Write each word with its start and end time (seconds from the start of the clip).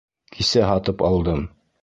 Кисә 0.37 0.63
һатып 0.69 1.05
алдым. 1.11 1.47